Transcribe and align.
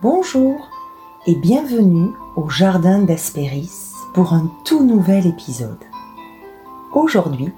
Bonjour 0.00 0.70
et 1.26 1.34
bienvenue 1.34 2.12
au 2.36 2.48
Jardin 2.48 3.00
d'Aspéris 3.00 3.72
pour 4.14 4.32
un 4.32 4.48
tout 4.64 4.84
nouvel 4.84 5.26
épisode. 5.26 5.82
Aujourd'hui, 6.94 7.52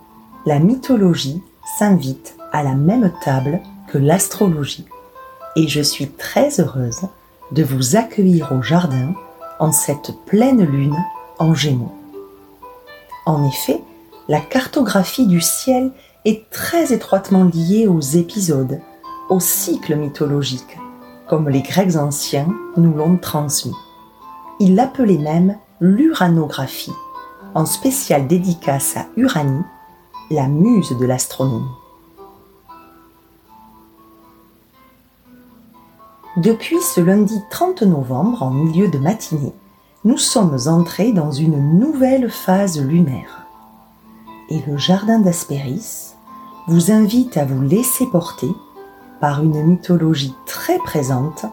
la 0.47 0.59
mythologie 0.59 1.43
s'invite 1.79 2.37
à 2.51 2.63
la 2.63 2.75
même 2.75 3.13
table 3.23 3.61
que 3.89 3.99
l'astrologie 3.99 4.87
et 5.55 5.69
je 5.69 5.83
suis 5.83 6.09
très 6.09 6.61
heureuse 6.61 7.03
de 7.53 7.63
vous 7.63 7.97
accueillir 7.97 8.53
au 8.53 8.63
jardin 8.63 9.13
en 9.59 9.71
cette 9.71 10.15
pleine 10.25 10.65
lune 10.65 10.97
en 11.39 11.53
gémeaux. 11.53 11.95
En 13.27 13.47
effet, 13.47 13.83
la 14.29 14.41
cartographie 14.41 15.27
du 15.27 15.43
ciel 15.43 15.93
est 16.25 16.49
très 16.49 16.95
étroitement 16.95 17.45
liée 17.45 17.87
aux 17.87 18.01
épisodes, 18.01 18.81
aux 19.29 19.41
cycles 19.41 19.97
mythologiques, 19.97 20.79
comme 21.31 21.49
les 21.49 21.63
Grecs 21.63 21.95
anciens 21.95 22.49
nous 22.77 22.93
l'ont 22.93 23.17
transmis. 23.17 23.77
Ils 24.59 24.75
l'appelaient 24.75 25.17
même 25.17 25.57
l'uranographie, 25.81 26.93
en 27.55 27.67
spéciale 27.67 28.27
dédicace 28.27 28.97
à 28.97 29.07
Uranie, 29.17 29.63
la 30.33 30.49
muse 30.49 30.91
de 30.99 31.07
l'astronomie. 31.07 31.71
Depuis 36.37 36.81
ce 36.81 37.01
lundi 37.01 37.41
30 37.53 37.83
novembre, 37.83 38.43
en 38.43 38.51
milieu 38.51 38.89
de 38.89 38.99
matinée, 38.99 39.55
nous 40.05 40.19
sommes 40.19 40.59
entrés 40.67 41.13
dans 41.13 41.31
une 41.31 41.79
nouvelle 41.79 42.29
phase 42.29 42.81
lunaire. 42.81 43.47
Et 44.49 44.61
le 44.67 44.77
jardin 44.77 45.21
d'Aspéris 45.21 46.15
vous 46.67 46.91
invite 46.91 47.37
à 47.37 47.45
vous 47.45 47.63
laisser 47.63 48.07
porter 48.07 48.51
par 49.21 49.43
une 49.43 49.63
mythologie 49.63 50.35
très 50.47 50.79
présente 50.79 51.45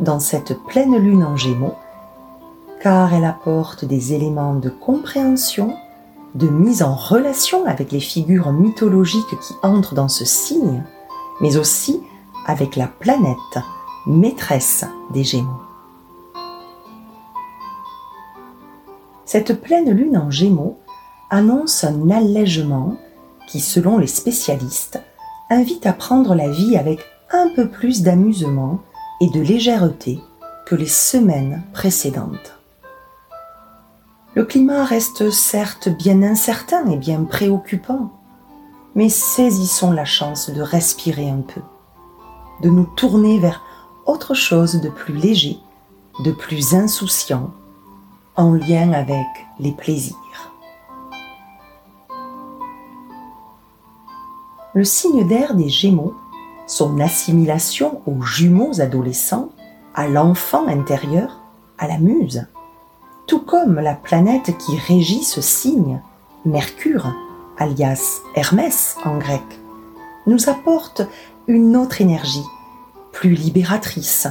dans 0.00 0.20
cette 0.20 0.62
pleine 0.64 0.96
lune 0.96 1.24
en 1.24 1.36
gémeaux, 1.36 1.74
car 2.80 3.12
elle 3.14 3.24
apporte 3.24 3.84
des 3.84 4.14
éléments 4.14 4.54
de 4.54 4.70
compréhension, 4.70 5.74
de 6.34 6.48
mise 6.48 6.82
en 6.82 6.94
relation 6.94 7.64
avec 7.66 7.90
les 7.92 8.00
figures 8.00 8.52
mythologiques 8.52 9.38
qui 9.40 9.54
entrent 9.62 9.94
dans 9.94 10.08
ce 10.08 10.24
signe, 10.24 10.84
mais 11.40 11.56
aussi 11.56 12.00
avec 12.46 12.76
la 12.76 12.86
planète, 12.86 13.36
maîtresse 14.06 14.84
des 15.12 15.24
Gémeaux. 15.24 15.60
Cette 19.24 19.60
pleine 19.60 19.90
lune 19.90 20.16
en 20.16 20.30
Gémeaux 20.30 20.78
annonce 21.30 21.82
un 21.82 22.10
allègement 22.10 22.96
qui, 23.48 23.58
selon 23.58 23.98
les 23.98 24.06
spécialistes, 24.06 25.00
invite 25.50 25.86
à 25.86 25.92
prendre 25.92 26.36
la 26.36 26.48
vie 26.48 26.76
avec 26.76 27.00
un 27.30 27.48
peu 27.54 27.68
plus 27.68 28.02
d'amusement 28.02 28.80
et 29.20 29.28
de 29.30 29.40
légèreté 29.40 30.20
que 30.66 30.74
les 30.74 30.86
semaines 30.86 31.62
précédentes. 31.72 32.58
Le 34.34 34.44
climat 34.44 34.84
reste 34.84 35.30
certes 35.30 35.88
bien 35.88 36.22
incertain 36.22 36.86
et 36.90 36.96
bien 36.96 37.24
préoccupant, 37.24 38.12
mais 38.94 39.08
saisissons 39.08 39.92
la 39.92 40.04
chance 40.04 40.50
de 40.50 40.60
respirer 40.60 41.30
un 41.30 41.40
peu, 41.40 41.62
de 42.62 42.68
nous 42.68 42.84
tourner 42.84 43.38
vers 43.38 43.62
autre 44.04 44.34
chose 44.34 44.80
de 44.80 44.88
plus 44.88 45.14
léger, 45.14 45.58
de 46.24 46.32
plus 46.32 46.74
insouciant, 46.74 47.50
en 48.36 48.52
lien 48.52 48.92
avec 48.92 49.26
les 49.58 49.72
plaisirs. 49.72 50.16
Le 54.74 54.84
signe 54.84 55.26
d'air 55.26 55.54
des 55.54 55.70
Gémeaux, 55.70 56.14
son 56.66 57.00
assimilation 57.00 58.02
aux 58.06 58.22
jumeaux 58.22 58.80
adolescents, 58.80 59.50
à 59.94 60.08
l'enfant 60.08 60.66
intérieur, 60.66 61.40
à 61.78 61.86
la 61.86 61.98
muse, 61.98 62.46
tout 63.26 63.40
comme 63.40 63.80
la 63.80 63.94
planète 63.94 64.56
qui 64.58 64.76
régit 64.76 65.24
ce 65.24 65.40
signe, 65.40 66.00
Mercure, 66.44 67.12
alias 67.58 68.20
Hermès 68.34 68.96
en 69.04 69.18
grec, 69.18 69.42
nous 70.26 70.48
apporte 70.48 71.02
une 71.48 71.76
autre 71.76 72.00
énergie 72.00 72.44
plus 73.12 73.34
libératrice, 73.34 74.28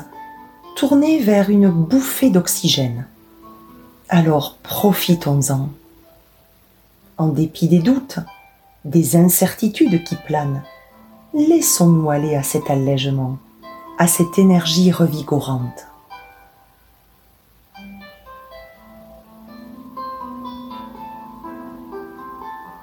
tournée 0.75 1.19
vers 1.19 1.49
une 1.49 1.69
bouffée 1.69 2.29
d'oxygène. 2.29 3.07
Alors 4.09 4.57
profitons-en. 4.61 5.69
En 7.17 7.27
dépit 7.29 7.67
des 7.67 7.79
doutes, 7.79 8.19
des 8.83 9.15
incertitudes 9.15 10.03
qui 10.03 10.15
planent, 10.27 10.61
laissons-nous 11.35 12.09
aller 12.09 12.35
à 12.35 12.43
cet 12.43 12.71
allègement, 12.71 13.37
à 13.97 14.07
cette 14.07 14.39
énergie 14.39 14.91
revigorante. 14.91 15.87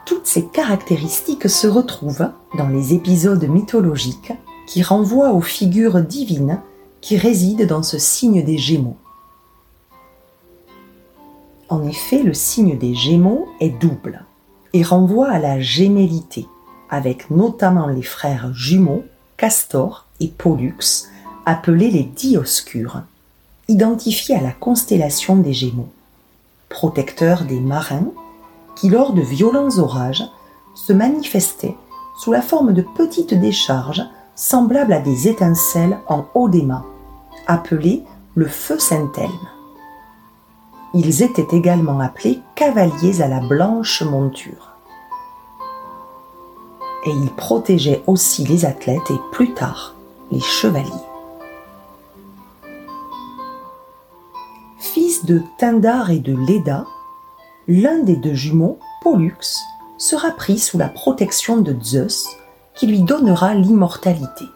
Toutes 0.04 0.26
ces 0.26 0.44
caractéristiques 0.46 1.48
se 1.48 1.66
retrouvent 1.66 2.28
dans 2.58 2.68
les 2.68 2.92
épisodes 2.92 3.42
mythologiques 3.44 4.34
qui 4.66 4.82
renvoie 4.82 5.32
aux 5.32 5.40
figures 5.40 6.02
divines 6.02 6.60
qui 7.00 7.16
résident 7.16 7.66
dans 7.66 7.82
ce 7.82 7.98
signe 7.98 8.44
des 8.44 8.58
Gémeaux. 8.58 8.98
En 11.70 11.82
effet, 11.88 12.22
le 12.22 12.34
signe 12.34 12.76
des 12.76 12.94
Gémeaux 12.94 13.48
est 13.60 13.70
double 13.70 14.26
et 14.74 14.82
renvoie 14.82 15.30
à 15.30 15.38
la 15.38 15.58
gémellité, 15.58 16.46
avec 16.92 17.30
notamment 17.30 17.86
les 17.88 18.02
frères 18.02 18.52
jumeaux 18.52 19.02
Castor 19.38 20.06
et 20.20 20.28
Pollux, 20.28 21.08
appelés 21.46 21.90
les 21.90 22.04
Dioscures, 22.04 23.00
identifiés 23.66 24.36
à 24.36 24.42
la 24.42 24.52
constellation 24.52 25.36
des 25.36 25.54
Gémeaux, 25.54 25.88
protecteurs 26.68 27.44
des 27.44 27.58
marins 27.58 28.06
qui, 28.76 28.90
lors 28.90 29.14
de 29.14 29.22
violents 29.22 29.78
orages, 29.78 30.22
se 30.74 30.92
manifestaient 30.92 31.76
sous 32.20 32.30
la 32.30 32.42
forme 32.42 32.74
de 32.74 32.82
petites 32.82 33.34
décharges 33.34 34.04
semblables 34.34 34.92
à 34.92 35.00
des 35.00 35.28
étincelles 35.28 35.98
en 36.08 36.26
haut 36.34 36.48
des 36.48 36.62
mâts, 36.62 36.84
appelés 37.46 38.04
le 38.34 38.46
feu 38.46 38.78
Saint-Elme. 38.78 39.48
Ils 40.94 41.22
étaient 41.22 41.56
également 41.56 42.00
appelés 42.00 42.40
cavaliers 42.54 43.22
à 43.22 43.28
la 43.28 43.40
blanche 43.40 44.02
monture. 44.02 44.71
Et 47.04 47.10
ils 47.10 47.30
protégeaient 47.30 48.02
aussi 48.06 48.44
les 48.44 48.64
athlètes 48.64 49.10
et 49.10 49.20
plus 49.32 49.52
tard 49.54 49.94
les 50.30 50.40
chevaliers. 50.40 50.90
Fils 54.78 55.24
de 55.24 55.42
Tindar 55.58 56.10
et 56.10 56.18
de 56.18 56.34
Leda, 56.34 56.86
l'un 57.68 57.98
des 57.98 58.16
deux 58.16 58.34
jumeaux, 58.34 58.78
Pollux, 59.02 59.58
sera 59.98 60.30
pris 60.30 60.58
sous 60.58 60.78
la 60.78 60.88
protection 60.88 61.58
de 61.58 61.76
Zeus 61.82 62.28
qui 62.74 62.86
lui 62.86 63.02
donnera 63.02 63.54
l'immortalité. 63.54 64.46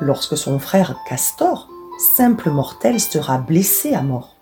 Lorsque 0.00 0.36
son 0.36 0.58
frère 0.58 0.96
Castor, 1.08 1.68
simple 2.16 2.50
mortel, 2.50 3.00
sera 3.00 3.38
blessé 3.38 3.94
à 3.94 4.02
mort, 4.02 4.36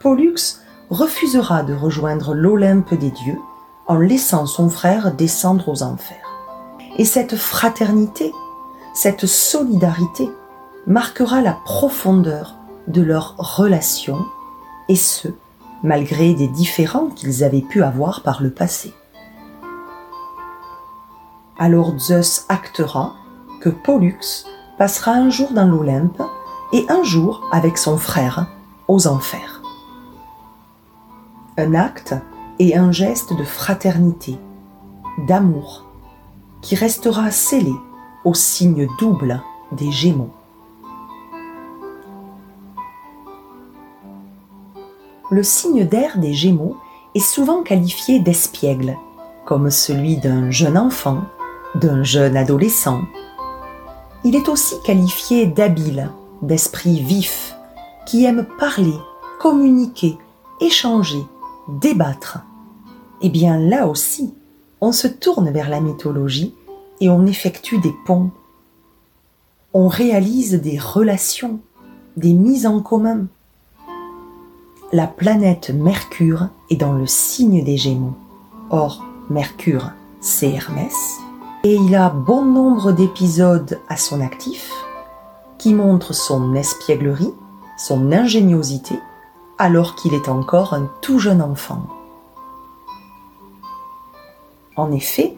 Pollux 0.00 0.60
refusera 0.90 1.62
de 1.62 1.74
rejoindre 1.74 2.34
l'Olympe 2.34 2.94
des 2.94 3.10
dieux 3.10 3.38
en 3.88 3.96
laissant 3.96 4.46
son 4.46 4.68
frère 4.68 5.12
descendre 5.12 5.68
aux 5.68 5.82
enfers. 5.82 6.16
Et 6.96 7.04
cette 7.04 7.36
fraternité, 7.36 8.32
cette 8.94 9.26
solidarité 9.26 10.30
marquera 10.86 11.40
la 11.40 11.56
profondeur 11.64 12.54
de 12.86 13.02
leur 13.02 13.34
relation, 13.36 14.18
et 14.88 14.96
ce, 14.96 15.28
malgré 15.82 16.34
des 16.34 16.48
différends 16.48 17.08
qu'ils 17.08 17.44
avaient 17.44 17.60
pu 17.62 17.82
avoir 17.82 18.22
par 18.22 18.42
le 18.42 18.50
passé 18.50 18.94
alors 21.58 21.98
Zeus 21.98 22.46
actera 22.48 23.14
que 23.60 23.68
Pollux 23.68 24.46
passera 24.78 25.12
un 25.12 25.28
jour 25.28 25.50
dans 25.50 25.66
l'Olympe 25.66 26.22
et 26.72 26.86
un 26.88 27.02
jour 27.02 27.48
avec 27.52 27.78
son 27.78 27.98
frère 27.98 28.46
aux 28.86 29.06
enfers. 29.08 29.60
Un 31.56 31.74
acte 31.74 32.14
et 32.58 32.76
un 32.76 32.92
geste 32.92 33.36
de 33.36 33.44
fraternité, 33.44 34.38
d'amour, 35.26 35.84
qui 36.62 36.74
restera 36.74 37.30
scellé 37.30 37.74
au 38.24 38.34
signe 38.34 38.88
double 38.98 39.42
des 39.72 39.90
Gémeaux. 39.90 40.30
Le 45.30 45.42
signe 45.42 45.86
d'air 45.86 46.18
des 46.18 46.32
Gémeaux 46.32 46.76
est 47.14 47.20
souvent 47.20 47.62
qualifié 47.62 48.18
d'espiègle, 48.18 48.96
comme 49.44 49.70
celui 49.70 50.16
d'un 50.16 50.50
jeune 50.50 50.78
enfant 50.78 51.22
d'un 51.74 52.02
jeune 52.02 52.36
adolescent. 52.36 53.02
Il 54.24 54.34
est 54.34 54.48
aussi 54.48 54.74
qualifié 54.84 55.46
d'habile, 55.46 56.10
d'esprit 56.42 57.00
vif, 57.00 57.54
qui 58.06 58.24
aime 58.24 58.46
parler, 58.58 58.94
communiquer, 59.38 60.18
échanger, 60.60 61.22
débattre. 61.68 62.40
Eh 63.20 63.28
bien 63.28 63.58
là 63.58 63.86
aussi, 63.86 64.34
on 64.80 64.92
se 64.92 65.08
tourne 65.08 65.50
vers 65.50 65.68
la 65.68 65.80
mythologie 65.80 66.54
et 67.00 67.08
on 67.08 67.26
effectue 67.26 67.78
des 67.78 67.94
ponts. 68.06 68.30
On 69.74 69.88
réalise 69.88 70.54
des 70.54 70.78
relations 70.78 71.60
des 72.18 72.32
mises 72.32 72.66
en 72.66 72.80
commun. 72.80 73.26
La 74.92 75.06
planète 75.06 75.70
Mercure 75.70 76.48
est 76.70 76.76
dans 76.76 76.92
le 76.92 77.06
signe 77.06 77.62
des 77.62 77.76
Gémeaux. 77.76 78.16
Or, 78.70 79.04
Mercure, 79.30 79.90
c'est 80.20 80.50
Hermès. 80.50 80.94
Et 81.64 81.74
il 81.74 81.94
a 81.94 82.10
bon 82.10 82.44
nombre 82.44 82.92
d'épisodes 82.92 83.78
à 83.88 83.96
son 83.96 84.20
actif 84.20 84.72
qui 85.58 85.74
montrent 85.74 86.14
son 86.14 86.54
espièglerie, 86.54 87.34
son 87.76 88.12
ingéniosité, 88.12 88.98
alors 89.58 89.94
qu'il 89.94 90.14
est 90.14 90.28
encore 90.28 90.72
un 90.74 90.88
tout 91.02 91.18
jeune 91.18 91.42
enfant. 91.42 91.86
En 94.78 94.92
effet, 94.92 95.34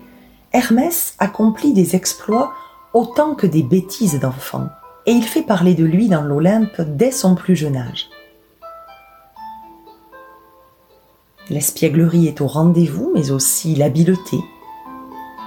Hermès 0.53 1.15
accomplit 1.19 1.73
des 1.73 1.97
exploits 1.97 2.53
autant 2.93 3.35
que 3.35 3.47
des 3.47 3.63
bêtises 3.63 4.21
d'enfant, 4.21 4.67
et 5.07 5.13
il 5.13 5.25
fait 5.25 5.43
parler 5.43 5.75
de 5.75 5.85
lui 5.85 6.09
dans 6.09 6.21
l'Olympe 6.21 6.83
dès 6.83 7.11
son 7.11 7.35
plus 7.35 7.57
jeune 7.57 7.77
âge. 7.77 8.11
L'espièglerie 11.49 12.29
est 12.29 12.43
au 12.43 12.47
rendez-vous, 12.47 13.11
mais 13.15 13.31
aussi 13.31 13.75
l'habileté, 13.75 14.37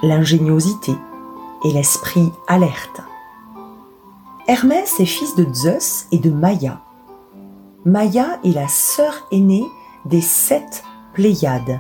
l'ingéniosité 0.02 0.94
et 1.64 1.72
l'esprit 1.72 2.30
alerte. 2.48 3.02
Hermès 4.48 5.00
est 5.00 5.06
fils 5.06 5.36
de 5.36 5.46
Zeus 5.54 6.08
et 6.12 6.18
de 6.18 6.32
Maïa. 6.32 6.82
Maïa 7.86 8.40
est 8.44 8.56
la 8.56 8.68
sœur 8.68 9.28
aînée 9.32 9.66
des 10.06 10.22
sept 10.22 10.84
Pléiades, 11.14 11.80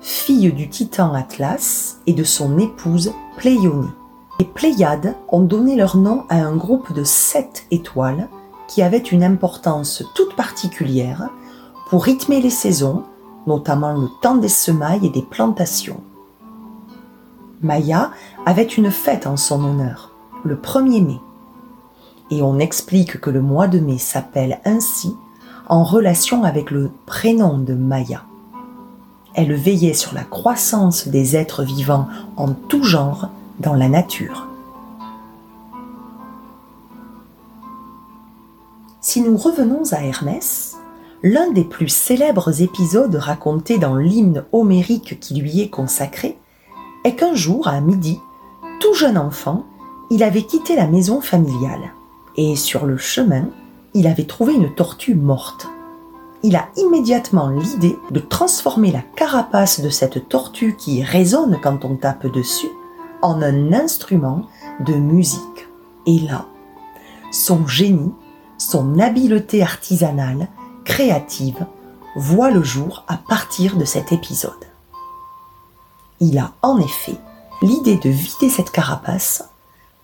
fille 0.00 0.52
du 0.52 0.68
titan 0.68 1.12
Atlas 1.14 1.98
et 2.06 2.14
de 2.14 2.24
son 2.24 2.58
épouse 2.58 3.12
Pléionie. 3.36 3.90
Les 4.38 4.46
Pléiades 4.46 5.14
ont 5.28 5.42
donné 5.42 5.76
leur 5.76 5.96
nom 5.96 6.24
à 6.30 6.36
un 6.36 6.56
groupe 6.56 6.92
de 6.94 7.04
sept 7.04 7.66
étoiles 7.70 8.28
qui 8.68 8.82
avait 8.82 8.98
une 8.98 9.22
importance 9.22 10.02
toute 10.14 10.34
particulière 10.34 11.28
pour 11.88 12.04
rythmer 12.04 12.40
les 12.40 12.50
saisons, 12.50 13.04
notamment 13.46 13.92
le 13.92 14.08
temps 14.22 14.36
des 14.36 14.48
semailles 14.48 15.06
et 15.06 15.10
des 15.10 15.22
plantations. 15.22 16.00
Maya 17.62 18.12
avait 18.46 18.62
une 18.62 18.90
fête 18.90 19.26
en 19.26 19.36
son 19.36 19.62
honneur, 19.64 20.12
le 20.44 20.56
1er 20.56 21.04
mai. 21.04 21.20
Et 22.30 22.42
on 22.42 22.58
explique 22.58 23.20
que 23.20 23.28
le 23.28 23.42
mois 23.42 23.68
de 23.68 23.80
mai 23.80 23.98
s'appelle 23.98 24.60
ainsi 24.64 25.14
en 25.68 25.84
relation 25.84 26.44
avec 26.44 26.70
le 26.70 26.90
prénom 27.04 27.58
de 27.58 27.74
Maya. 27.74 28.24
Elle 29.34 29.54
veillait 29.54 29.94
sur 29.94 30.14
la 30.14 30.24
croissance 30.24 31.08
des 31.08 31.36
êtres 31.36 31.62
vivants 31.62 32.08
en 32.36 32.52
tout 32.52 32.82
genre 32.82 33.28
dans 33.60 33.74
la 33.74 33.88
nature. 33.88 34.48
Si 39.00 39.22
nous 39.22 39.36
revenons 39.36 39.82
à 39.92 40.02
Hermès, 40.04 40.76
l'un 41.22 41.50
des 41.50 41.64
plus 41.64 41.88
célèbres 41.88 42.62
épisodes 42.62 43.14
racontés 43.14 43.78
dans 43.78 43.96
l'hymne 43.96 44.44
homérique 44.52 45.18
qui 45.20 45.34
lui 45.34 45.60
est 45.60 45.70
consacré 45.70 46.38
est 47.04 47.14
qu'un 47.14 47.34
jour, 47.34 47.68
à 47.68 47.80
midi, 47.80 48.18
tout 48.80 48.94
jeune 48.94 49.16
enfant, 49.16 49.64
il 50.10 50.22
avait 50.22 50.42
quitté 50.42 50.76
la 50.76 50.86
maison 50.86 51.20
familiale. 51.20 51.92
Et 52.36 52.56
sur 52.56 52.84
le 52.84 52.96
chemin, 52.96 53.48
il 53.94 54.06
avait 54.06 54.24
trouvé 54.24 54.54
une 54.54 54.74
tortue 54.74 55.14
morte. 55.14 55.68
Il 56.42 56.56
a 56.56 56.68
immédiatement 56.76 57.50
l'idée 57.50 57.98
de 58.10 58.20
transformer 58.20 58.90
la 58.92 59.02
carapace 59.02 59.80
de 59.80 59.90
cette 59.90 60.28
tortue 60.28 60.74
qui 60.76 61.02
résonne 61.02 61.58
quand 61.62 61.84
on 61.84 61.96
tape 61.96 62.26
dessus 62.26 62.70
en 63.20 63.42
un 63.42 63.72
instrument 63.74 64.46
de 64.80 64.94
musique. 64.94 65.68
Et 66.06 66.18
là, 66.20 66.46
son 67.30 67.66
génie, 67.66 68.14
son 68.56 68.98
habileté 68.98 69.62
artisanale, 69.62 70.48
créative, 70.84 71.66
voit 72.16 72.50
le 72.50 72.62
jour 72.62 73.04
à 73.06 73.18
partir 73.18 73.76
de 73.76 73.84
cet 73.84 74.12
épisode. 74.12 74.52
Il 76.20 76.38
a 76.38 76.52
en 76.62 76.78
effet 76.78 77.16
l'idée 77.60 77.96
de 77.96 78.08
vider 78.08 78.48
cette 78.48 78.70
carapace, 78.70 79.44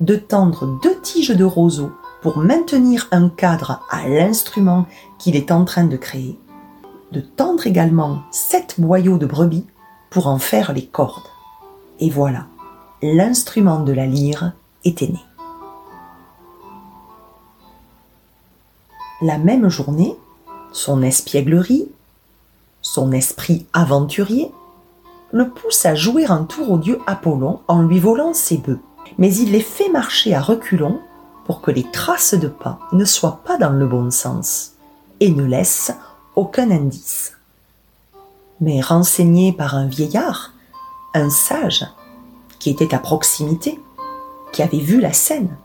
de 0.01 0.17
tendre 0.17 0.79
deux 0.83 1.01
tiges 1.01 1.31
de 1.31 1.45
roseau 1.45 1.91
pour 2.23 2.39
maintenir 2.39 3.09
un 3.11 3.29
cadre 3.29 3.81
à 3.91 4.09
l'instrument 4.09 4.87
qu'il 5.19 5.37
est 5.37 5.53
en 5.53 5.65
train 5.65 5.85
de 5.85 5.97
créer, 5.97 6.39
de 7.13 7.21
tendre 7.21 7.67
également 7.67 8.23
sept 8.31 8.77
boyaux 8.79 9.19
de 9.19 9.27
brebis 9.27 9.67
pour 10.11 10.27
en 10.27 10.39
faire 10.39 10.73
les 10.73 10.87
cordes. 10.87 11.29
Et 12.01 12.11
voilà, 12.11 12.47
l'instrument 13.03 13.81
de 13.81 13.93
la 13.93 14.07
lyre 14.07 14.53
était 14.85 15.09
né. 15.09 15.21
La 19.23 19.39
même 19.39 19.69
journée, 19.69 20.17
son 20.73 21.03
espièglerie, 21.03 21.89
son 22.83 23.13
esprit 23.13 23.67
aventurier, 23.73 24.53
le 25.33 25.49
pousse 25.49 25.87
à 25.87 25.95
jouer 25.95 26.27
un 26.27 26.45
tour 26.45 26.71
au 26.71 26.79
dieu 26.79 27.01
Apollon 27.07 27.61
en 27.67 27.83
lui 27.83 27.99
volant 27.99 28.35
ses 28.35 28.59
bœufs. 28.59 28.81
Mais 29.19 29.35
il 29.35 29.53
les 29.53 29.61
fait 29.61 29.89
marcher 29.89 30.35
à 30.35 30.41
reculons 30.41 31.01
pour 31.47 31.61
que 31.61 31.71
les 31.71 31.89
traces 31.91 32.35
de 32.35 32.49
pas 32.49 32.79
ne 32.93 33.05
soient 33.05 33.41
pas 33.45 33.57
dans 33.57 33.71
le 33.71 33.87
bon 33.87 34.11
sens 34.11 34.73
et 35.21 35.31
ne 35.31 35.45
laissent 35.45 35.95
aucun 36.35 36.71
indice. 36.71 37.37
Mais 38.61 38.81
renseigné 38.81 39.53
par 39.53 39.75
un 39.75 39.87
vieillard, 39.87 40.53
un 41.15 41.31
sage, 41.31 41.87
qui 42.59 42.71
était 42.71 42.95
à 42.95 42.99
proximité, 42.99 43.81
qui 44.53 44.63
avait 44.63 44.81
vu 44.81 45.01
la 45.01 45.13
scène. 45.13 45.57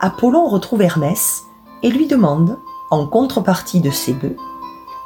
Apollon 0.00 0.48
retrouve 0.48 0.82
Hermès 0.82 1.44
et 1.82 1.90
lui 1.90 2.06
demande, 2.06 2.58
en 2.90 3.06
contrepartie 3.06 3.80
de 3.80 3.90
ses 3.90 4.12
bœufs, 4.12 4.36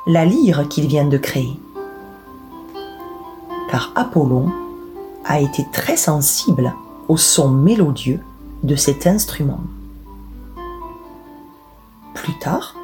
la 0.06 0.24
lyre 0.24 0.68
qu'il 0.68 0.86
vient 0.86 1.06
de 1.06 1.18
créer. 1.18 1.60
Car 3.70 3.92
Apollon 3.94 4.50
a 5.24 5.40
été 5.40 5.66
très 5.72 5.96
sensible 5.96 6.74
au 7.08 7.16
son 7.16 7.50
mélodieux 7.50 8.20
de 8.62 8.74
cet 8.74 9.06
instrument. 9.06 9.60
Plus 12.28 12.38
tard, 12.40 12.74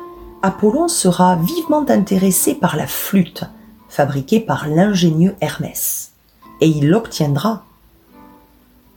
Apollon 0.41 0.89
sera 0.89 1.37
vivement 1.37 1.85
intéressé 1.91 2.55
par 2.55 2.77
la 2.77 2.87
flûte 2.87 3.45
fabriquée 3.91 4.41
par 4.41 4.69
l'ingénieux 4.69 5.37
Hermès, 5.43 6.13
et 6.63 6.67
il 6.67 6.89
l'obtiendra 6.89 7.63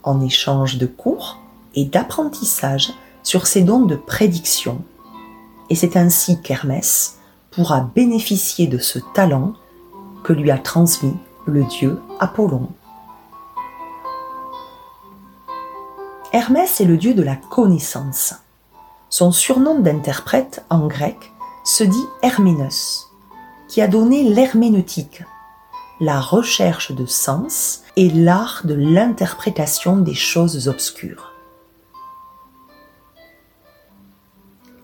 en 0.03 0.21
échange 0.21 0.77
de 0.77 0.85
cours 0.85 1.37
et 1.75 1.83
d'apprentissage 1.83 2.93
sur 3.23 3.45
ses 3.45 3.61
dons 3.61 3.81
de 3.81 3.97
prédiction. 3.97 4.81
Et 5.69 5.75
c'est 5.75 5.97
ainsi 5.97 6.41
qu'Hermès 6.41 7.17
pourra 7.51 7.81
bénéficier 7.81 8.67
de 8.67 8.77
ce 8.77 8.99
talent 9.13 9.51
que 10.23 10.31
lui 10.31 10.49
a 10.49 10.57
transmis 10.57 11.17
le 11.45 11.65
dieu 11.65 11.99
Apollon. 12.21 12.69
Hermès 16.31 16.79
est 16.79 16.85
le 16.85 16.95
dieu 16.95 17.13
de 17.13 17.23
la 17.23 17.35
connaissance. 17.35 18.33
Son 19.09 19.31
surnom 19.31 19.79
d'interprète 19.79 20.65
en 20.69 20.87
grec 20.87 21.31
se 21.63 21.83
dit 21.85 22.05
Herménos, 22.21 23.07
qui 23.69 23.81
a 23.81 23.87
donné 23.87 24.23
l'herméneutique, 24.23 25.23
la 26.01 26.19
recherche 26.19 26.91
de 26.91 27.05
sens 27.05 27.83
et 27.95 28.09
l'art 28.09 28.61
de 28.65 28.73
l'interprétation 28.73 29.97
des 29.97 30.13
choses 30.13 30.67
obscures. 30.67 31.31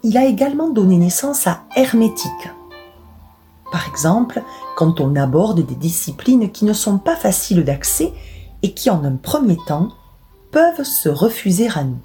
Il 0.04 0.18
a 0.18 0.26
également 0.26 0.70
donné 0.70 0.98
naissance 0.98 1.46
à 1.46 1.64
hermétique. 1.76 2.50
Par 3.72 3.88
exemple, 3.90 4.42
quand 4.78 5.02
on 5.02 5.16
aborde 5.16 5.66
des 5.66 5.76
disciplines 5.76 6.52
qui 6.52 6.64
ne 6.64 6.74
sont 6.74 6.98
pas 6.98 7.16
faciles 7.16 7.64
d'accès 7.66 8.14
et 8.62 8.74
qui 8.74 8.90
en 8.90 9.04
un 9.04 9.16
premier 9.16 9.58
temps 9.68 9.90
peuvent 10.52 10.84
se 10.84 11.10
refuser 11.10 11.68
à 11.76 11.84
nous. 11.84 12.00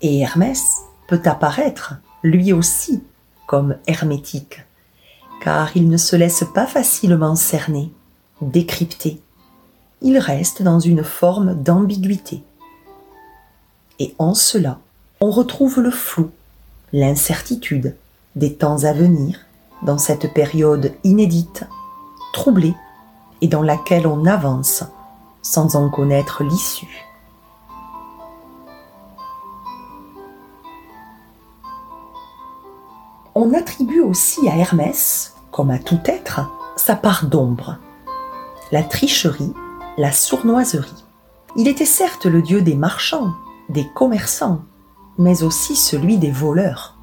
Et 0.00 0.20
Hermès 0.20 0.82
peut 1.08 1.22
apparaître, 1.24 1.94
lui 2.22 2.52
aussi, 2.52 3.02
comme 3.46 3.76
hermétique 3.86 4.62
car 5.40 5.76
il 5.76 5.88
ne 5.88 5.96
se 5.96 6.16
laisse 6.16 6.44
pas 6.54 6.66
facilement 6.66 7.36
cerner, 7.36 7.92
décrypter. 8.40 9.20
Il 10.02 10.18
reste 10.18 10.62
dans 10.62 10.80
une 10.80 11.04
forme 11.04 11.54
d'ambiguïté. 11.62 12.42
Et 13.98 14.14
en 14.18 14.34
cela, 14.34 14.78
on 15.20 15.30
retrouve 15.30 15.80
le 15.80 15.90
flou, 15.90 16.30
l'incertitude 16.92 17.96
des 18.36 18.54
temps 18.54 18.84
à 18.84 18.92
venir 18.92 19.40
dans 19.82 19.98
cette 19.98 20.32
période 20.32 20.92
inédite, 21.04 21.64
troublée 22.32 22.74
et 23.40 23.48
dans 23.48 23.62
laquelle 23.62 24.06
on 24.06 24.26
avance 24.26 24.84
sans 25.42 25.76
en 25.76 25.88
connaître 25.88 26.44
l'issue. 26.44 27.07
On 33.40 33.54
attribue 33.54 34.00
aussi 34.00 34.48
à 34.48 34.56
Hermès, 34.56 35.36
comme 35.52 35.70
à 35.70 35.78
tout 35.78 36.00
être, 36.06 36.40
sa 36.74 36.96
part 36.96 37.26
d'ombre, 37.26 37.78
la 38.72 38.82
tricherie, 38.82 39.54
la 39.96 40.10
sournoiserie. 40.10 41.04
Il 41.54 41.68
était 41.68 41.84
certes 41.84 42.26
le 42.26 42.42
dieu 42.42 42.62
des 42.62 42.74
marchands, 42.74 43.32
des 43.68 43.86
commerçants, 43.94 44.62
mais 45.18 45.44
aussi 45.44 45.76
celui 45.76 46.18
des 46.18 46.32
voleurs. 46.32 46.96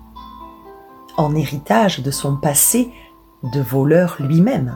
en 1.18 1.34
héritage 1.34 2.02
de 2.02 2.12
son 2.12 2.36
passé 2.36 2.92
de 3.42 3.62
voleur 3.62 4.18
lui-même. 4.20 4.76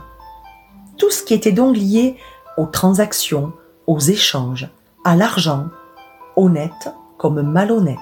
Tout 0.97 1.11
ce 1.11 1.21
qui 1.21 1.33
était 1.33 1.51
donc 1.51 1.75
lié 1.75 2.15
aux 2.57 2.67
transactions, 2.67 3.51
aux 3.85 3.99
échanges, 3.99 4.69
à 5.03 5.17
l'argent, 5.17 5.65
honnête 6.37 6.93
comme 7.17 7.41
malhonnête. 7.41 7.99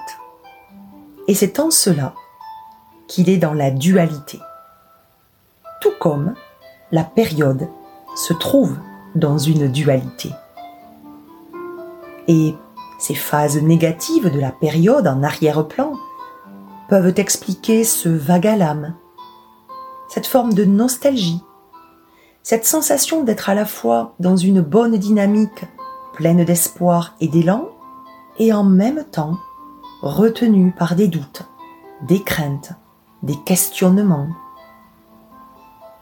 Et 1.26 1.34
c'est 1.34 1.58
en 1.58 1.72
cela 1.72 2.14
qu'il 3.08 3.28
est 3.28 3.38
dans 3.38 3.54
la 3.54 3.70
dualité. 3.70 4.38
Tout 5.80 5.94
comme 5.98 6.34
la 6.92 7.04
période 7.04 7.68
se 8.14 8.32
trouve 8.34 8.76
dans 9.14 9.38
une 9.38 9.68
dualité. 9.68 10.30
Et 12.28 12.54
ces 12.98 13.14
phases 13.14 13.60
négatives 13.60 14.30
de 14.30 14.38
la 14.38 14.52
période 14.52 15.06
en 15.06 15.22
arrière-plan 15.22 15.94
peuvent 16.88 17.14
expliquer 17.16 17.84
ce 17.84 18.08
vague 18.08 18.46
à 18.46 18.56
l'âme, 18.56 18.94
cette 20.08 20.26
forme 20.26 20.52
de 20.52 20.64
nostalgie, 20.64 21.42
cette 22.42 22.64
sensation 22.64 23.24
d'être 23.24 23.50
à 23.50 23.54
la 23.54 23.66
fois 23.66 24.14
dans 24.20 24.36
une 24.36 24.60
bonne 24.60 24.96
dynamique, 24.96 25.64
pleine 26.14 26.44
d'espoir 26.44 27.14
et 27.20 27.28
d'élan, 27.28 27.68
et 28.38 28.52
en 28.52 28.64
même 28.64 29.04
temps 29.04 29.36
retenue 30.02 30.72
par 30.72 30.94
des 30.94 31.08
doutes, 31.08 31.42
des 32.02 32.22
craintes, 32.22 32.72
des 33.22 33.36
questionnements. 33.44 34.28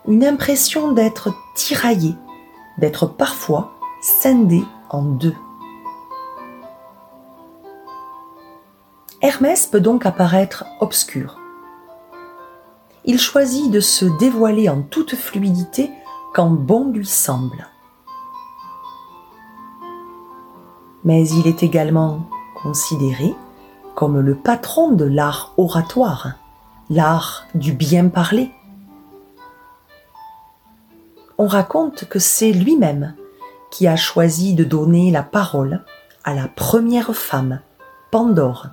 Une 0.06 0.24
impression 0.24 0.92
d'être 0.92 1.34
tiraillé, 1.54 2.14
d'être 2.78 3.06
parfois 3.06 3.72
scindé 4.00 4.64
en 4.90 5.02
deux. 5.02 5.34
Hermès 9.22 9.66
peut 9.66 9.80
donc 9.80 10.06
apparaître 10.06 10.64
obscur. 10.80 11.38
Il 13.04 13.18
choisit 13.18 13.70
de 13.70 13.80
se 13.80 14.04
dévoiler 14.18 14.68
en 14.68 14.82
toute 14.82 15.14
fluidité 15.14 15.90
quand 16.34 16.50
bon 16.50 16.90
lui 16.92 17.06
semble. 17.06 17.68
Mais 21.04 21.26
il 21.28 21.46
est 21.46 21.62
également 21.62 22.28
considéré 22.62 23.34
comme 23.94 24.20
le 24.20 24.34
patron 24.34 24.92
de 24.92 25.04
l'art 25.04 25.54
oratoire, 25.56 26.34
l'art 26.88 27.46
du 27.54 27.72
bien 27.72 28.08
parler. 28.08 28.50
On 31.38 31.46
raconte 31.46 32.04
que 32.08 32.18
c'est 32.18 32.52
lui-même 32.52 33.14
qui 33.70 33.86
a 33.86 33.96
choisi 33.96 34.54
de 34.54 34.64
donner 34.64 35.10
la 35.10 35.22
parole 35.22 35.84
à 36.24 36.34
la 36.34 36.48
première 36.48 37.14
femme, 37.14 37.60
Pandore. 38.10 38.68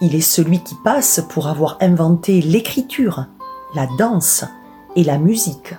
Il 0.00 0.14
est 0.14 0.20
celui 0.20 0.62
qui 0.62 0.74
passe 0.76 1.20
pour 1.28 1.48
avoir 1.48 1.76
inventé 1.80 2.40
l'écriture, 2.40 3.26
la 3.74 3.86
danse 3.98 4.44
et 4.96 5.04
la 5.04 5.18
musique, 5.18 5.74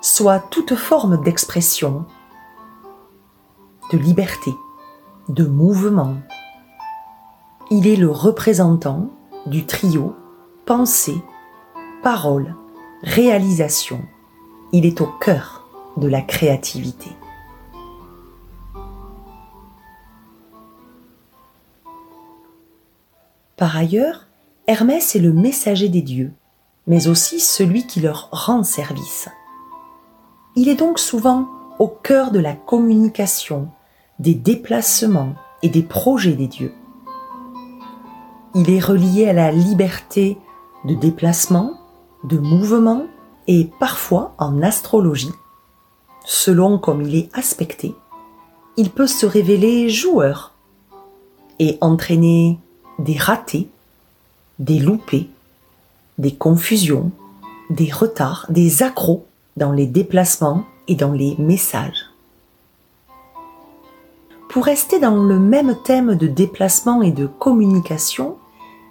soit 0.00 0.38
toute 0.38 0.76
forme 0.76 1.22
d'expression, 1.22 2.06
de 3.92 3.98
liberté, 3.98 4.52
de 5.28 5.44
mouvement. 5.44 6.16
Il 7.70 7.86
est 7.86 7.96
le 7.96 8.10
représentant 8.10 9.10
du 9.48 9.66
trio 9.66 10.14
pensée, 10.66 11.20
parole, 12.02 12.54
réalisation. 13.02 14.02
Il 14.72 14.84
est 14.84 15.00
au 15.00 15.06
cœur 15.06 15.66
de 15.96 16.08
la 16.08 16.20
créativité. 16.20 17.10
Par 23.56 23.76
ailleurs, 23.76 24.26
Hermès 24.66 25.16
est 25.16 25.20
le 25.20 25.32
messager 25.32 25.88
des 25.88 26.02
dieux, 26.02 26.32
mais 26.86 27.08
aussi 27.08 27.40
celui 27.40 27.86
qui 27.86 28.00
leur 28.00 28.28
rend 28.30 28.62
service. 28.62 29.28
Il 30.54 30.68
est 30.68 30.76
donc 30.76 30.98
souvent 30.98 31.48
au 31.78 31.88
cœur 31.88 32.30
de 32.30 32.38
la 32.38 32.54
communication, 32.54 33.68
des 34.18 34.34
déplacements 34.34 35.34
et 35.62 35.68
des 35.68 35.82
projets 35.82 36.34
des 36.34 36.46
dieux. 36.46 36.72
Il 38.54 38.70
est 38.70 38.80
relié 38.80 39.28
à 39.28 39.32
la 39.32 39.52
liberté 39.52 40.38
de 40.84 40.94
déplacement, 40.94 41.74
de 42.24 42.38
mouvement 42.38 43.06
et 43.46 43.68
parfois 43.78 44.34
en 44.38 44.62
astrologie. 44.62 45.32
Selon 46.24 46.78
comme 46.78 47.02
il 47.02 47.14
est 47.14 47.28
aspecté, 47.36 47.94
il 48.76 48.90
peut 48.90 49.06
se 49.06 49.26
révéler 49.26 49.88
joueur 49.88 50.54
et 51.58 51.78
entraîner 51.80 52.58
des 52.98 53.16
ratés, 53.16 53.68
des 54.58 54.78
loupés, 54.78 55.28
des 56.18 56.34
confusions, 56.34 57.10
des 57.70 57.92
retards, 57.92 58.46
des 58.48 58.82
accros 58.82 59.26
dans 59.56 59.72
les 59.72 59.86
déplacements 59.86 60.64
et 60.86 60.94
dans 60.94 61.12
les 61.12 61.36
messages. 61.38 62.07
Pour 64.48 64.64
rester 64.64 64.98
dans 64.98 65.22
le 65.22 65.38
même 65.38 65.76
thème 65.84 66.14
de 66.14 66.26
déplacement 66.26 67.02
et 67.02 67.12
de 67.12 67.26
communication, 67.26 68.36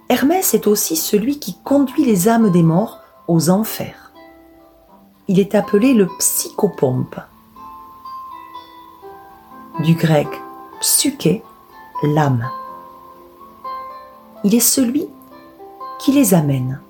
Hermès 0.08 0.54
est 0.54 0.66
aussi 0.66 0.96
celui 0.96 1.38
qui 1.38 1.58
conduit 1.64 2.04
les 2.04 2.28
âmes 2.28 2.50
des 2.50 2.62
morts 2.62 3.00
aux 3.26 3.50
enfers. 3.50 4.12
Il 5.26 5.38
est 5.38 5.54
appelé 5.54 5.94
le 5.94 6.08
psychopompe. 6.18 7.16
Du 9.80 9.94
grec 9.94 10.28
psyché, 10.80 11.42
l'âme 12.02 12.48
il 14.44 14.54
est 14.54 14.60
celui 14.60 15.06
qui 15.98 16.12
les 16.12 16.34
amène 16.34 16.80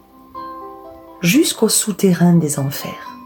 jusqu'au 1.21 1.69
souterrain 1.69 2.35
des 2.35 2.59
enfers. 2.59 3.17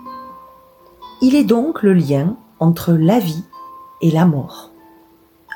Il 1.21 1.35
est 1.35 1.45
donc 1.45 1.83
le 1.83 1.93
lien 1.93 2.37
entre 2.61 2.93
la 2.93 3.19
vie 3.19 3.45
et 4.01 4.11
la 4.11 4.25
mort, 4.25 4.71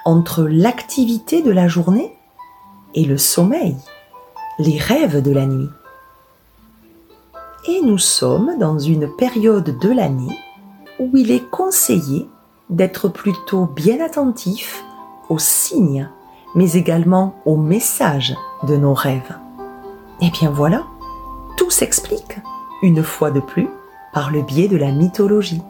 entre 0.06 0.44
l'activité 0.44 1.42
de 1.42 1.50
la 1.50 1.66
journée 1.66 2.16
et 2.94 3.04
le 3.04 3.18
sommeil, 3.18 3.76
les 4.60 4.78
rêves 4.78 5.20
de 5.20 5.32
la 5.32 5.46
nuit. 5.46 5.68
Et 7.68 7.82
nous 7.82 7.98
sommes 7.98 8.56
dans 8.58 8.78
une 8.78 9.08
période 9.16 9.78
de 9.78 9.90
l'année 9.90 10.38
où 11.00 11.10
il 11.16 11.32
est 11.32 11.50
conseillé 11.50 12.28
d'être 12.70 13.08
plutôt 13.08 13.66
bien 13.66 14.00
attentif 14.00 14.84
aux 15.28 15.40
signes 15.40 16.08
mais 16.54 16.72
également 16.72 17.34
au 17.44 17.56
message 17.56 18.34
de 18.62 18.76
nos 18.76 18.94
rêves. 18.94 19.36
Et 20.22 20.28
eh 20.28 20.30
bien 20.30 20.50
voilà, 20.50 20.84
tout 21.58 21.70
s'explique, 21.70 22.38
une 22.82 23.02
fois 23.02 23.30
de 23.30 23.40
plus, 23.40 23.68
par 24.14 24.30
le 24.30 24.40
biais 24.40 24.68
de 24.68 24.78
la 24.78 24.90
mythologie. 24.90 25.62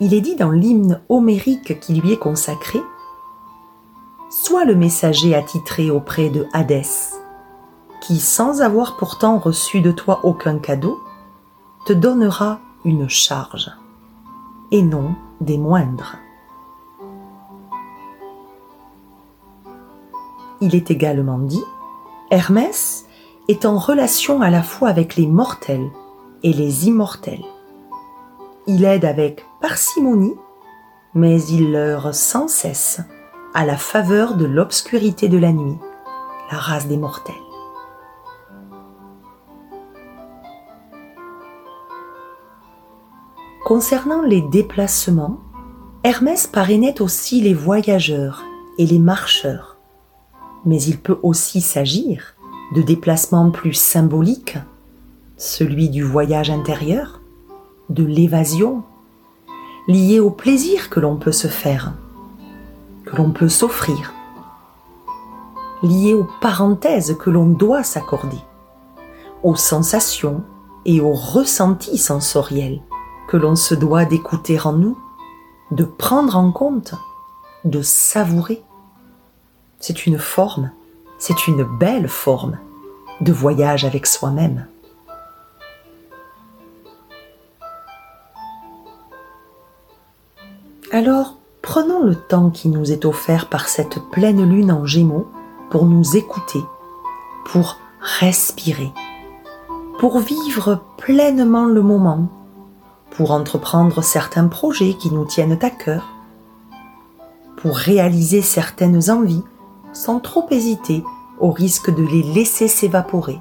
Il 0.00 0.12
est 0.12 0.20
dit 0.20 0.34
dans 0.34 0.50
l'hymne 0.50 1.00
homérique 1.08 1.78
qui 1.78 1.94
lui 1.94 2.12
est 2.12 2.18
consacré 2.18 2.80
Sois 4.28 4.64
le 4.64 4.74
messager 4.74 5.36
attitré 5.36 5.90
auprès 5.90 6.28
de 6.28 6.46
Hadès, 6.52 7.14
qui, 8.00 8.18
sans 8.18 8.62
avoir 8.62 8.96
pourtant 8.96 9.38
reçu 9.38 9.80
de 9.80 9.92
toi 9.92 10.20
aucun 10.24 10.58
cadeau, 10.58 10.98
te 11.86 11.92
donnera 11.92 12.58
une 12.84 13.08
charge, 13.08 13.70
et 14.72 14.82
non 14.82 15.14
des 15.40 15.58
moindres. 15.58 16.16
Il 20.60 20.74
est 20.74 20.90
également 20.90 21.38
dit, 21.38 21.62
Hermès 22.32 23.06
est 23.46 23.64
en 23.64 23.78
relation 23.78 24.42
à 24.42 24.50
la 24.50 24.62
fois 24.64 24.88
avec 24.88 25.14
les 25.14 25.28
mortels 25.28 25.90
et 26.42 26.52
les 26.52 26.88
immortels. 26.88 27.44
Il 28.66 28.84
aide 28.84 29.04
avec 29.04 29.44
parcimonie, 29.66 30.36
mais 31.14 31.42
il 31.44 31.72
leur 31.72 32.14
sans 32.14 32.48
cesse 32.48 33.00
à 33.54 33.64
la 33.64 33.78
faveur 33.78 34.36
de 34.36 34.44
l'obscurité 34.44 35.30
de 35.30 35.38
la 35.38 35.52
nuit, 35.52 35.78
la 36.52 36.58
race 36.58 36.86
des 36.86 36.98
mortels. 36.98 37.34
Concernant 43.64 44.20
les 44.20 44.42
déplacements, 44.42 45.38
Hermès 46.02 46.46
parrainait 46.46 47.00
aussi 47.00 47.40
les 47.40 47.54
voyageurs 47.54 48.44
et 48.76 48.84
les 48.84 48.98
marcheurs. 48.98 49.78
Mais 50.66 50.82
il 50.82 50.98
peut 50.98 51.20
aussi 51.22 51.62
s'agir 51.62 52.34
de 52.74 52.82
déplacements 52.82 53.50
plus 53.50 53.72
symboliques, 53.72 54.58
celui 55.38 55.88
du 55.88 56.02
voyage 56.02 56.50
intérieur, 56.50 57.22
de 57.88 58.04
l'évasion, 58.04 58.84
lié 59.86 60.20
au 60.20 60.30
plaisir 60.30 60.88
que 60.88 61.00
l'on 61.00 61.16
peut 61.16 61.32
se 61.32 61.48
faire, 61.48 61.92
que 63.04 63.16
l'on 63.16 63.32
peut 63.32 63.48
s'offrir, 63.48 64.14
lié 65.82 66.14
aux 66.14 66.26
parenthèses 66.40 67.16
que 67.18 67.30
l'on 67.30 67.46
doit 67.46 67.82
s'accorder, 67.82 68.40
aux 69.42 69.56
sensations 69.56 70.42
et 70.86 71.00
aux 71.00 71.12
ressentis 71.12 71.98
sensoriels 71.98 72.80
que 73.28 73.36
l'on 73.36 73.56
se 73.56 73.74
doit 73.74 74.04
d'écouter 74.04 74.58
en 74.60 74.72
nous, 74.72 74.98
de 75.70 75.84
prendre 75.84 76.36
en 76.36 76.52
compte, 76.52 76.94
de 77.64 77.82
savourer. 77.82 78.62
c'est 79.80 80.06
une 80.06 80.18
forme, 80.18 80.70
c'est 81.18 81.46
une 81.46 81.64
belle 81.78 82.08
forme 82.08 82.58
de 83.20 83.32
voyage 83.32 83.84
avec 83.84 84.06
soi-même. 84.06 84.66
Alors, 90.94 91.38
prenons 91.60 92.04
le 92.04 92.14
temps 92.14 92.50
qui 92.50 92.68
nous 92.68 92.92
est 92.92 93.04
offert 93.04 93.48
par 93.48 93.66
cette 93.66 93.98
pleine 94.12 94.48
lune 94.48 94.70
en 94.70 94.86
gémeaux 94.86 95.26
pour 95.68 95.86
nous 95.86 96.16
écouter, 96.16 96.62
pour 97.46 97.78
respirer, 98.20 98.92
pour 99.98 100.20
vivre 100.20 100.84
pleinement 100.96 101.64
le 101.64 101.82
moment, 101.82 102.28
pour 103.10 103.32
entreprendre 103.32 104.04
certains 104.04 104.46
projets 104.46 104.94
qui 104.94 105.10
nous 105.10 105.24
tiennent 105.24 105.58
à 105.62 105.70
cœur, 105.70 106.04
pour 107.56 107.74
réaliser 107.76 108.40
certaines 108.40 109.10
envies 109.10 109.42
sans 109.92 110.20
trop 110.20 110.46
hésiter 110.50 111.02
au 111.40 111.50
risque 111.50 111.92
de 111.92 112.04
les 112.04 112.22
laisser 112.22 112.68
s'évaporer. 112.68 113.40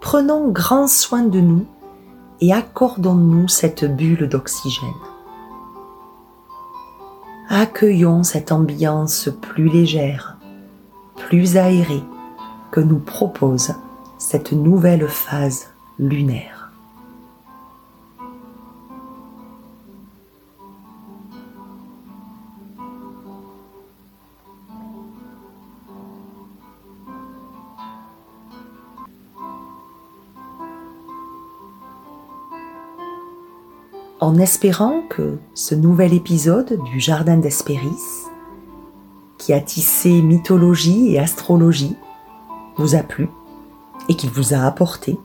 Prenons 0.00 0.50
grand 0.50 0.86
soin 0.86 1.22
de 1.22 1.40
nous 1.40 1.66
et 2.40 2.52
accordons-nous 2.52 3.48
cette 3.48 3.84
bulle 3.84 4.28
d'oxygène. 4.28 5.13
Accueillons 7.56 8.24
cette 8.24 8.50
ambiance 8.50 9.28
plus 9.40 9.68
légère, 9.68 10.38
plus 11.14 11.56
aérée 11.56 12.02
que 12.72 12.80
nous 12.80 12.98
propose 12.98 13.74
cette 14.18 14.50
nouvelle 14.50 15.06
phase 15.06 15.68
lunaire. 16.00 16.53
En 34.24 34.38
espérant 34.38 35.02
que 35.10 35.36
ce 35.52 35.74
nouvel 35.74 36.14
épisode 36.14 36.82
du 36.84 36.98
Jardin 36.98 37.36
d'Hespéris, 37.36 38.24
qui 39.36 39.52
a 39.52 39.60
tissé 39.60 40.22
mythologie 40.22 41.12
et 41.12 41.18
astrologie, 41.18 41.94
vous 42.78 42.94
a 42.94 43.00
plu 43.00 43.28
et 44.08 44.16
qu'il 44.16 44.30
vous 44.30 44.54
a 44.54 44.60
apporté, 44.60 45.18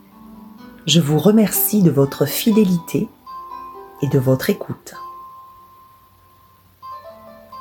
je 0.85 0.99
vous 0.99 1.17
remercie 1.17 1.81
de 1.81 1.89
votre 1.89 2.25
fidélité 2.25 3.07
et 4.01 4.07
de 4.07 4.19
votre 4.19 4.49
écoute. 4.49 4.95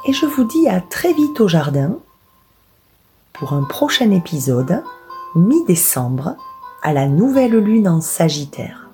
Et 0.06 0.12
je 0.12 0.26
vous 0.26 0.42
dis 0.42 0.68
à 0.68 0.80
très 0.80 1.12
vite 1.12 1.40
au 1.40 1.46
jardin 1.46 1.98
pour 3.32 3.52
un 3.52 3.62
prochain 3.62 4.10
épisode 4.10 4.82
mi-décembre 5.36 6.34
à 6.82 6.92
la 6.92 7.06
nouvelle 7.06 7.58
lune 7.58 7.88
en 7.88 8.00
Sagittaire 8.00 8.87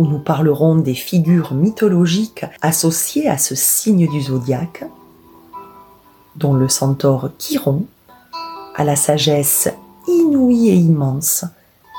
où 0.00 0.06
nous 0.06 0.18
parlerons 0.18 0.76
des 0.76 0.94
figures 0.94 1.52
mythologiques 1.52 2.46
associées 2.62 3.28
à 3.28 3.36
ce 3.36 3.54
signe 3.54 4.08
du 4.08 4.22
zodiaque, 4.22 4.86
dont 6.36 6.54
le 6.54 6.70
centaure 6.70 7.28
Chiron 7.36 7.84
a 8.76 8.82
la 8.82 8.96
sagesse 8.96 9.68
inouïe 10.08 10.70
et 10.70 10.74
immense 10.74 11.44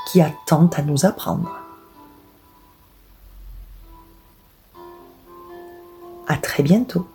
qui 0.08 0.20
a 0.20 0.32
tant 0.46 0.66
à 0.76 0.82
nous 0.82 1.06
apprendre. 1.06 1.48
À 6.26 6.36
très 6.38 6.64
bientôt. 6.64 7.06